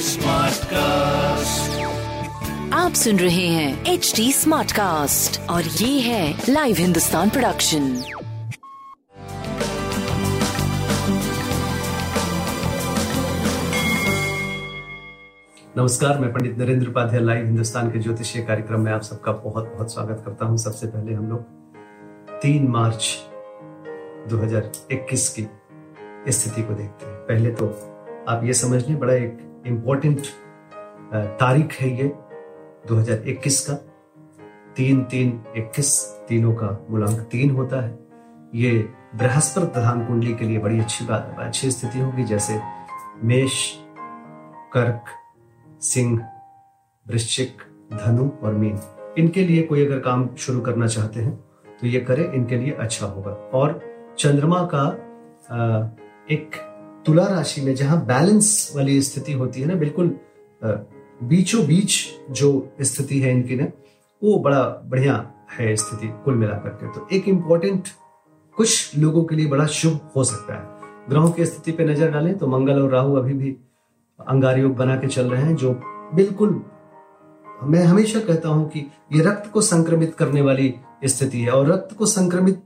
Smart 0.00 0.64
cast 0.64 1.80
आप 2.74 2.92
सुन 2.92 3.18
रहे 3.18 3.46
हैं 3.46 3.84
एच 3.86 4.12
डी 4.16 4.32
स्मार्ट 4.32 4.72
कास्ट 4.72 5.40
और 5.50 5.62
ये 5.62 6.00
है 6.00 6.42
लाइव 6.48 6.76
हिंदुस्तान 6.76 7.30
प्रोडक्शन 7.30 8.02
नमस्कार 15.76 16.18
मैं 16.18 16.32
पंडित 16.32 16.58
नरेंद्र 16.58 16.88
उपाध्याय 16.88 17.20
लाइव 17.20 17.46
हिंदुस्तान 17.46 17.90
के 17.90 17.98
ज्योतिषीय 17.98 18.42
कार्यक्रम 18.42 18.80
में 18.80 18.92
आप 18.92 19.02
सबका 19.02 19.32
बहुत 19.32 19.72
बहुत 19.74 19.92
स्वागत 19.92 20.22
करता 20.26 20.46
हूँ। 20.46 20.56
सबसे 20.56 20.86
पहले 20.86 21.12
हम 21.12 21.28
लोग 21.30 21.40
तीन 22.42 22.68
मार्च 22.68 23.18
2021 24.28 25.28
की 25.28 25.42
स्थिति 26.28 26.62
को 26.62 26.74
देखते 26.74 27.06
हैं। 27.06 27.14
पहले 27.26 27.50
तो 27.52 27.66
आप 28.28 28.44
ये 28.44 28.52
समझ 28.54 28.86
लें, 28.88 28.98
बड़ा 28.98 29.14
एक 29.14 29.62
इम्पोर्टेंट 29.66 30.26
तारीख 31.40 31.72
है 31.72 31.90
ये 31.98 32.12
2021 32.88 33.60
का। 33.60 33.74
तीन 34.76 35.02
तीन, 35.04 35.40
इक्कीस 35.56 35.90
तीनों 36.28 36.54
का 36.54 36.66
मूलांक 36.90 37.20
तीन 37.30 37.50
होता 37.50 37.80
है। 37.80 37.98
ये 38.54 38.72
बृहस्पति 39.14 39.66
प्रधान 39.66 40.04
कुंडली 40.06 40.34
के 40.34 40.44
लिए 40.44 40.58
बड़ी 40.58 40.78
अच्छी 40.80 41.04
बात, 41.04 41.36
अच्छी 41.38 41.70
स्थिति 41.70 42.00
होगी, 42.00 42.24
जैसे 42.24 42.60
मेष, 43.24 43.70
कर्क, 44.72 45.04
सिंह, 45.82 46.20
वृश्चिक, 47.06 47.62
धनु 47.94 48.28
और 48.42 48.54
मीन। 48.54 48.78
इनके 49.18 49.44
लिए 49.44 49.62
कोई 49.62 49.84
अगर 49.86 49.98
काम 50.00 50.28
शुरू 50.36 50.60
करना 50.60 50.86
चाहते 50.86 51.20
हैं 51.20 51.34
तो 51.80 51.86
ये 51.86 52.00
करें, 52.00 52.32
इनके 52.32 52.56
लिए 52.56 52.72
अच्छा 52.72 53.06
होगा। 53.06 53.30
और 53.30 53.80
चंद्रमा 54.18 54.62
का 54.74 54.84
एक 56.28 56.56
तुला 57.06 57.26
राशि 57.26 57.60
में 57.60 57.74
जहाँ 57.74 58.04
बैलेंस 58.06 58.72
वाली 58.76 59.00
स्थिति 59.02 59.32
होती 59.32 59.60
है 59.60 59.66
ना, 59.66 59.74
बिल्कुल 59.74 60.18
बीचों 61.22 61.64
बीच 61.66 62.06
जो 62.30 62.48
स्थिति 62.82 63.18
है 63.20 63.30
इनकी 63.30 63.56
ना, 63.56 63.66
वो 64.22 64.38
बड़ा 64.38 64.62
बढ़िया 64.84 65.14
है 65.50 65.74
स्थिति 65.76 66.08
कुल 66.24 66.34
मिलाकर 66.34 66.70
के। 66.70 66.92
तो 66.94 67.06
एक 67.12 67.28
इंपॉर्टेंट 67.28 67.88
कुछ 68.56 68.96
लोगों 68.98 69.24
के 69.24 69.36
लिए 69.36 69.46
बड़ा 69.46 69.66
शुभ 69.68 70.00
हो 70.16 70.24
सकता 70.24 70.54
है। 70.54 71.08
ग्रहों 71.08 71.30
की 71.30 71.44
स्थिति 71.46 71.72
पे 71.72 71.84
नज़र 71.84 72.10
डालें 72.10 72.36
तो 72.38 72.46
मंगल 72.48 72.82
और 72.82 72.90
राहु 72.90 73.14
अभी 73.16 73.34
भी 73.34 73.56
अंगार 74.20 74.58
योग 74.58 74.76
बना 74.76 74.96
के 74.96 75.06
चल 75.08 75.30
रहे 75.30 75.42
हैं, 75.42 75.56
जो 75.56 75.72
बिल्कुल, 76.14 76.62
मैं 77.62 77.84
हमेशा 77.84 78.20
कहता 78.20 78.48
हूँ 78.48 78.68
कि 78.70 78.80
ये 79.12 79.22
रक्त 79.22 79.50
को 79.52 79.60
संक्रमित 79.62 80.14
करने 80.14 80.40
वाली 80.42 80.74
स्थिति 81.04 81.40
है 81.40 81.50
और 81.50 81.72
रक्त 81.72 81.96
को 81.96 82.06
संक्रमित 82.06 82.62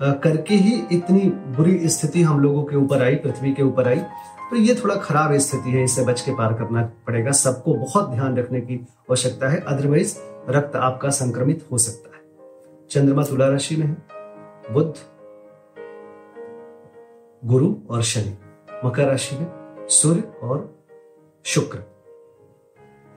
करके 0.00 0.54
ही 0.54 0.72
इतनी 0.92 1.28
बुरी 1.56 1.88
स्थिति 1.88 2.22
हम 2.22 2.40
लोगों 2.40 2.64
के 2.64 2.76
ऊपर 2.76 3.02
आई, 3.02 3.14
पृथ्वी 3.14 3.52
के 3.52 3.62
ऊपर 3.62 3.88
आई। 3.88 3.98
तो 4.50 4.56
ये 4.56 4.74
थोड़ा 4.74 4.94
खराब 4.96 5.36
स्थिति 5.36 5.70
है, 5.70 5.84
इसे 5.84 6.04
बच 6.04 6.20
के 6.20 6.32
पार 6.32 6.54
करना 6.54 6.82
पड़ेगा। 7.06 7.30
सबको 7.32 7.74
बहुत 7.74 8.10
ध्यान 8.10 8.36
रखने 8.36 8.60
की 8.60 8.74
आवश्यकता 8.76 9.48
है 9.48 9.60
अदरवाइज़ 9.60 10.16
रक्त 10.48 10.76
आपका 10.76 11.10
संक्रमित 11.10 11.66
हो 11.72 11.78
सकता 11.78 12.16
है। 12.16 12.22
चंद्रमा 12.90 13.22
तुला 13.22 13.48
राशि 13.48 13.76
में 13.76 13.86
है 13.86 13.96
बुद्ध 14.72 14.94
गुरु 17.42 17.74
और 17.90 18.02
शनि, 18.02 18.36
मकर 18.84 19.06
राशि 19.06 19.36
में, 19.36 19.46
सूर्य 19.90 20.22
और 20.42 20.74
शुक्र। 21.44 21.84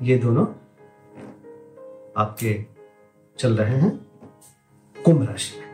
ये 0.01 0.17
दोनों 0.17 0.45
आपके 2.17 2.65
चल 3.39 3.57
रहे 3.57 3.77
हैं, 3.77 3.97
कुंभ 4.95 5.23
राशि 5.29 5.59
में। 5.59 5.68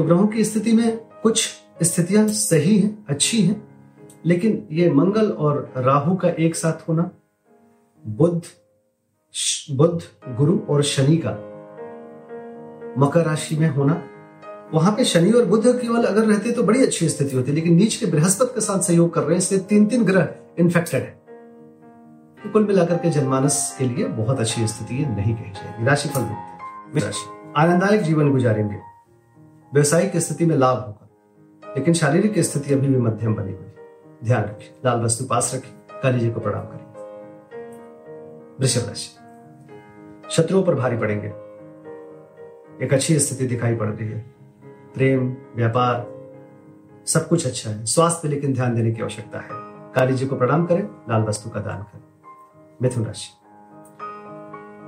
तो 0.00 0.04
ग्रहों 0.04 0.26
की 0.26 0.44
स्थिति 0.44 0.72
में 0.72 0.96
कुछ 1.22 1.42
स्थितियाँ 1.82 2.26
सही 2.28 2.78
हैं, 2.78 3.06
अच्छी 3.08 3.40
हैं, 3.42 3.56
लेकिन 4.26 4.68
ये 4.72 4.90
मंगल 4.90 5.30
और 5.30 5.72
राहु 5.76 6.14
का 6.16 6.28
एक 6.28 6.54
साथ 6.56 6.88
होना 6.88 7.10
बुद्ध 8.04 8.42
बुद्ध 9.76 10.34
गुरु 10.36 10.58
और 10.68 10.82
शनि 10.82 11.16
का 11.16 11.30
मकर 12.98 13.24
राशि 13.26 13.56
में 13.56 13.68
होना, 13.68 14.02
वहाँ 14.74 14.92
पे 14.92 15.04
शनि 15.04 15.32
और 15.32 15.44
बुद्ध 15.44 15.78
केवल 15.80 16.04
अगर 16.04 16.24
रहते 16.24 16.52
तो 16.52 16.62
बड़ी 16.62 16.82
अच्छी 16.82 17.08
स्थिति 17.08 17.36
होती, 17.36 17.52
लेकिन 17.52 17.74
नीच 17.74 17.96
के 17.96 18.06
बृहस्पति 18.06 18.54
के 18.54 18.60
साथ 18.60 18.80
सहयोग 18.80 19.14
कर 19.14 19.20
रहे 19.20 19.30
हैं, 19.30 19.38
इसलिए 19.38 19.60
तीन 19.60 19.86
तीन 19.86 20.04
ग्रह 20.04 20.28
इन्फेक्टेड 20.58 21.02
है। 21.02 21.18
तो 22.42 22.52
कुल 22.52 22.66
मिलाकर 22.66 22.96
के 22.96 23.10
जनमानस 23.10 23.76
के 23.78 23.84
लिए 23.84 24.04
बहुत 24.04 24.40
अच्छी 24.40 24.66
स्थिति 24.66 24.94
नहीं 24.94 25.34
कही 25.34 25.50
जाएगी। 25.50 25.86
राशिफल 25.86 26.20
देखते 26.20 27.00
हैं। 27.00 27.52
आनंददायक 27.56 28.02
जीवन 28.02 28.30
गुजारेंगे। 28.30 28.89
व्यवसायिक 29.74 30.16
स्थिति 30.16 30.46
में 30.46 30.56
लाभ 30.56 30.78
होगा, 30.78 31.08
लेकिन 31.76 31.94
शारीरिक 31.94 32.38
स्थिति 32.38 32.74
अभी 32.74 32.88
भी 32.88 32.96
मध्यम 32.96 33.34
बनी 33.34 33.52
हुई 33.52 33.66
ध्यान 34.24 34.44
रखिए, 34.44 34.74
लाल 34.84 35.00
वस्तु 35.00 35.24
पास 35.24 35.54
रखिए, 35.54 36.00
काली 36.02 36.20
जी 36.20 36.30
को 36.30 36.40
प्रणाम 36.40 36.64
करिए। 36.64 36.86
वृषभ 38.60 38.88
राशि, 38.88 39.10
शत्रुओं 40.30 40.62
पर 40.62 40.74
भारी 40.74 40.96
पड़ेंगे। 40.96 41.28
एक 42.84 42.94
अच्छी 42.94 43.18
स्थिति 43.18 43.46
दिखाई 43.46 43.76
पड़ 43.76 43.88
रही 43.88 44.08
है। 44.08 44.20
प्रेम, 44.94 45.36
व्यापार, 45.56 46.06
सब 47.06 47.28
कुछ 47.28 47.46
अच्छा 47.46 47.70
है। 47.70 47.84
स्वास्थ्य 47.84 48.28
लेकिन 48.28 48.54
ध्यान 48.54 48.74
देने 48.74 48.92
की 48.92 49.02
आवश्यकता 49.02 49.38
है। 49.38 49.48
काली 49.94 50.12
जी 50.12 50.26
को 50.26 50.36
प्रणाम 50.36 50.66
करें, 50.66 50.88
लाल 51.10 51.22
वस्तु 51.22 51.50
का 51.50 51.60
दान 51.60 51.82
करें। 51.82 52.02
मिथुन 52.82 53.04
राशि 53.04 53.39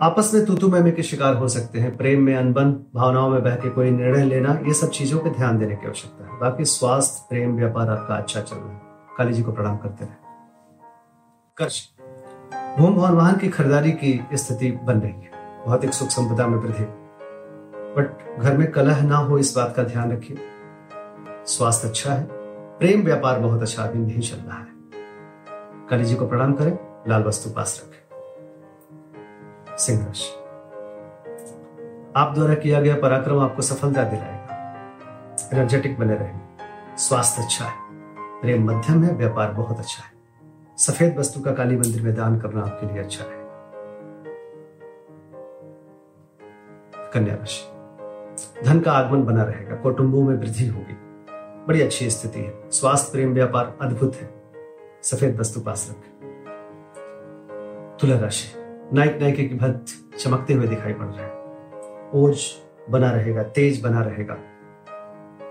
आपस 0.03 0.31
में 0.35 0.47
तूतु 0.47 0.69
में 0.69 0.95
के 0.95 1.03
शिकार 1.03 1.35
हो 1.35 1.49
सकते 1.49 1.81
हैं, 1.81 1.97
प्रेम 1.97 2.23
में 2.23 2.37
अनबन, 2.37 2.73
भावनाओं 2.95 3.29
में 3.29 3.43
बह 3.43 3.57
के 3.57 3.71
कोई 3.71 3.91
निर्णय 3.91 4.25
लेना, 4.25 4.53
ये 4.53 4.75
सब 4.75 4.91
चीज़ों 4.91 5.21
पे 5.21 5.31
ध्यान 5.31 5.59
देने 5.59 5.77
की 5.77 5.87
आवश्यकता 5.87 6.35
है। 6.35 6.41
बाकी 6.41 6.65
स्वास्थ्य, 6.65 7.27
प्रेम, 7.31 7.57
व्यापार 7.57 7.91
आपका 7.91 8.15
अच्छा 8.15 8.41
चल 8.41 8.57
रहा 8.57 8.75
है। 8.75 8.81
काली 9.19 9.33
जी 9.33 9.43
को 9.43 9.53
प्रणाम 9.53 9.77
करते 9.77 10.05
रहे। 10.05 10.15
भूम 12.79 12.95
भवन 12.95 13.11
वाहन 13.11 13.37
की 13.37 13.49
खरीदारी 13.49 13.93
की 13.93 14.27
स्थिति 14.35 14.71
बन 14.73 15.01
रही 15.01 15.13
है। 15.13 15.31
भौतिक 15.67 15.91
सुख 15.91 16.09
संपदा 16.09 16.47
में 16.47 16.59
वृद्धि। 16.59 16.85
बट 17.97 18.41
घर 18.41 18.57
में 18.57 18.71
कलह 18.71 19.03
ना 19.03 19.17
हो, 19.17 19.39
इस 19.39 19.57
बात 19.57 19.75
का 19.77 19.83
ध्यान 19.83 20.13
रखिए। 20.13 20.37
स्वास्थ्य 21.47 21.89
अच्छा 21.89 22.13
है, 22.13 22.29
प्रेम, 22.79 23.03
व्यापार 23.03 23.41
बहुत 23.41 23.63
अच्छा 23.63 23.83
अभी 23.83 23.99
नहीं 23.99 24.21
चल 24.21 24.37
रहा 24.37 24.59
है। 24.59 24.67
काली 25.91 26.05
जी 26.05 26.15
को 26.15 26.27
प्रणाम 26.27 26.53
करें, 26.53 26.79
लाल 27.09 27.23
वस्तु 27.23 27.51
पास 27.51 27.83
रखें। 27.85 28.03
सिंह 29.79 30.07
राशि 30.07 30.43
आप 32.17 32.35
द्वारा 32.35 32.55
किया 32.55 32.81
गया 32.81 32.97
पराक्रम 32.97 33.41
आपको 33.41 33.63
सफलता 33.63 34.05
दिलाएगा। 34.05 34.43
एनर्जेटिक 35.53 35.99
बने 35.99 36.15
रहेंगे। 36.15 36.43
स्वास्थ्य 36.99 37.43
अच्छा 37.43 37.65
है। 37.65 37.75
प्रेम 38.41 38.71
मध्यम 38.71 39.05
है, 39.05 39.15
व्यापार 39.15 39.53
बहुत 39.53 39.79
अच्छा 39.79 40.03
है। 40.05 40.13
सफ़ेद 40.79 41.19
वस्तु 41.19 41.41
का 41.41 41.53
काली 41.53 41.77
मंदिर 41.77 42.03
में 42.03 42.15
दान 42.15 42.41
करना 42.41 42.61
आपके 42.61 42.87
लिए 42.87 43.03
अच्छा 43.03 43.25
है। 43.25 43.43
कन्या 47.11 47.35
राशि। 47.35 47.73
धन 48.65 48.81
का 48.81 48.93
आगमन 48.93 49.25
बना 49.25 49.43
रहेगा। 49.43 49.77
कुटुंबों 49.77 50.23
में 50.23 50.37
वृद्धि 50.37 50.67
होगी। 50.67 50.97
बड़ी 51.67 51.83
अच्छी 51.83 52.11
स्थिति 52.11 52.41
है। 52.41 52.71
स्वास्थ्य, 52.71 53.13
प्रेम, 53.13 53.35
व्यापार 53.35 53.79
अद्भुत 53.83 54.15
है। 54.15 54.43
सफ़ेद 55.03 55.41
वस्तु 55.41 55.61
पास 55.61 55.89
रखें। 55.91 56.13
तुला 58.01 58.19
राशि। 58.19 58.62
नायक 58.95 59.19
नायिका 59.21 59.43
की 59.43 59.55
भक्त 59.55 60.17
चमकते 60.19 60.55
हुए 60.55 60.67
दिखाई 60.67 60.93
पड़ 60.93 61.07
रहे 61.07 61.27
हैं। 61.27 62.11
ओज 62.15 62.41
बना 62.91 63.11
रहेगा, 63.11 63.43
तेज 63.43 63.83
बना 63.83 64.01
रहेगा। 64.03 64.37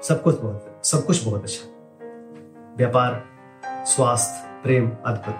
सब 0.02 0.24
कुछ 0.24 0.42
बहुत, 0.42 0.82
सब 0.84 1.06
कुछ 1.06 1.26
बहुत 1.26 1.44
अच्छा। 1.44 1.70
व्यापार, 2.78 3.24
स्वास्थ्य, 3.66 4.62
प्रेम, 4.64 4.92
अद्भुत। 5.06 5.36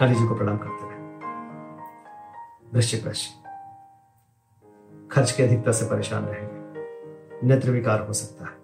काली 0.00 0.14
जी 0.14 0.28
को 0.28 0.34
प्रणाम 0.34 0.58
करते 0.58 0.90
रहे। 0.90 0.98
वृश्चिक 2.74 3.06
राशि 3.06 3.42
खर्च 5.10 5.32
की 5.32 5.42
अधिकता 5.42 5.72
से 5.72 5.86
परेशान 5.86 6.24
रहेंगे। 6.24 6.82
नेत्र 7.46 7.70
विकार 7.70 8.00
हो 8.00 8.12
सकता 8.12 8.44
है। 8.44 8.56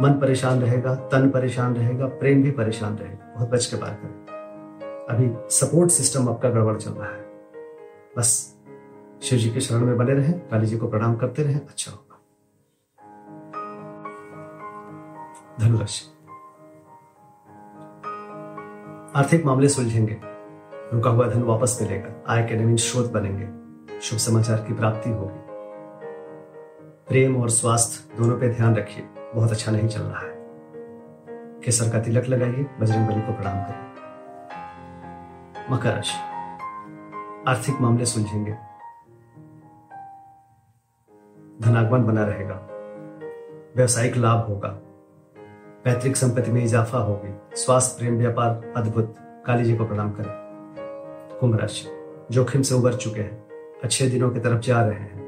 मन 0.00 0.20
परेशान 0.20 0.60
रहेगा, 0.60 0.94
तन 0.94 1.30
परेशान 1.30 1.74
रहेगा, 1.74 2.06
प्रेम 2.06 2.42
भी 2.42 2.50
परेशान 2.50 2.96
रहेगा। 2.96 3.34
बहुत 3.34 3.50
बच 3.50 3.66
के 3.66 3.76
बात 3.76 4.00
करें 4.02 4.21
अभी 5.12 5.30
सपोर्ट 5.36 5.90
सिस्टम 5.90 6.28
आपका 6.28 6.50
गड़बड़ 6.50 6.76
चल 6.76 6.90
रहा 6.90 7.12
है। 7.12 7.22
बस, 8.18 8.58
शिव 9.22 9.38
जी 9.38 9.50
के 9.50 9.60
शरण 9.60 9.80
में 9.80 9.96
बने 9.96 10.12
रहें, 10.12 10.48
काली 10.48 10.66
जी 10.66 10.78
को 10.78 10.88
प्रणाम 10.88 11.16
करते 11.16 11.42
रहें 11.42 11.60
अच्छा 11.60 11.92
होगा। 11.92 12.20
धनुराशि। 15.60 16.12
आर्थिक 19.16 19.44
मामले 19.44 19.68
सुलझेंगे। 19.68 20.20
रुका 20.92 21.10
हुआ 21.10 21.28
धन 21.28 21.42
वापस 21.42 21.78
मिलेगा। 21.82 22.32
आय 22.32 22.42
के 22.42 22.56
नवीन 22.56 22.76
स्रोत 22.76 23.12
बनेंगे। 23.12 23.62
शुभ 24.00 24.18
समाचार 24.18 24.58
की 24.58 24.74
प्राप्ति 24.74 25.10
होगी। 25.10 25.40
प्रेम 27.08 27.42
और 27.42 27.50
स्वास्थ्य 27.50 28.16
दोनों 28.18 28.38
पे 28.38 28.48
ध्यान 28.48 28.76
रखिए। 28.76 29.04
बहुत 29.34 29.50
अच्छा 29.50 29.72
नहीं 29.72 29.88
चल 29.88 30.00
रहा 30.00 30.20
है। 30.20 30.46
केसर 31.60 31.90
का 31.90 32.00
तिलक 32.00 32.26
लगाइए 32.26 32.66
बजरंग 32.80 33.08
बली 33.08 33.20
को 33.20 33.32
प्रणाम 33.32 33.64
करिए। 33.64 33.91
मकर 35.72 35.94
राशि 35.94 36.32
आर्थिक 37.50 37.80
मामले 37.80 38.06
सुलझेंगे। 38.06 38.52
धनागमन 41.60 42.04
बना 42.04 42.24
रहेगा। 42.24 42.68
व्यवसायिक 43.76 44.16
लाभ 44.16 44.38
होगा। 44.38 44.68
पैतृक 45.84 46.16
संपत्ति 46.16 46.52
में 46.52 46.64
इजाफा 46.64 46.98
होगी। 46.98 47.56
स्वास्थ्य, 47.56 47.98
प्रेम, 47.98 48.18
व्यापार, 48.18 48.72
अद्भुत। 48.76 49.14
काली 49.46 49.64
जी 49.64 49.76
को 49.76 49.86
प्रणाम 49.86 50.12
करें। 50.12 50.32
कुंभ 51.40 51.60
राशि। 51.60 51.88
जोखिम 52.30 52.62
से 52.62 52.74
उबर 52.74 52.94
चुके 52.94 53.20
हैं। 53.20 53.48
अच्छे 53.84 54.08
दिनों 54.08 54.30
की 54.30 54.40
तरफ़ 54.40 54.60
जा 54.60 54.84
रहे 54.84 54.98
हैं। 54.98 55.22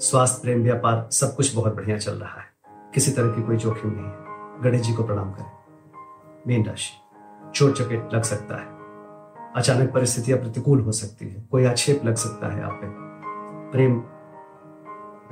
स्वास्थ्य, 0.00 0.40
प्रेम, 0.42 0.62
व्यापार, 0.62 1.08
सब 1.10 1.34
कुछ 1.36 1.54
बहुत 1.54 1.76
बढ़िया 1.76 1.98
चल 1.98 2.12
रहा 2.12 2.40
है। 2.40 2.46
किसी 2.94 3.10
तरह 3.10 3.30
की 3.30 3.42
कोई 3.42 3.56
जोखिम 3.56 3.90
नहीं 3.96 4.04
है। 4.04 4.22
गणेश 4.62 4.80
जी 4.80 4.94
को 4.94 5.04
प्रणाम 5.04 5.32
करें। 5.32 5.52
मीन 6.46 6.64
राशि। 6.64 6.92
चोट 7.54 7.74
चपेट 7.74 8.14
लग 8.14 8.22
सकता 8.22 8.56
है। 8.56 8.81
अचानक 9.56 9.92
परिस्थितियाँ 9.92 10.38
प्रतिकूल 10.38 10.80
हो 10.80 10.92
सकती 10.92 11.28
है। 11.28 11.42
कोई 11.50 11.64
आक्षेप 11.64 12.04
लग 12.04 12.14
सकता 12.14 12.54
है 12.54 12.62
आप 12.62 12.72
पे। 12.72 12.86
प्रेम 13.72 14.02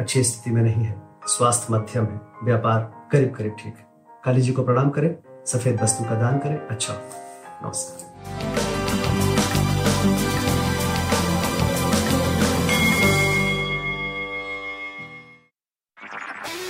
अच्छी 0.00 0.25
स्थिति 0.25 0.50
में 0.50 0.62
नहीं 0.62 0.84
है। 0.84 1.02
स्वास्थ्य 1.26 1.75
मध्यम 1.75 2.05
है। 2.05 2.20
व्यापार 2.44 3.08
करीब 3.12 3.34
करीब 3.34 3.56
ठीक 3.58 3.75
है। 3.78 3.87
काली 4.25 4.40
जी 4.40 4.52
को 4.52 4.64
प्रणाम 4.64 4.90
करें। 4.90 5.44
सफ़ेद 5.46 5.82
वस्तु 5.82 6.05
का 6.05 6.14
दान 6.14 6.38
करें। 6.38 6.58
अच्छा। 6.69 6.94
नमस्कार। 7.64 8.11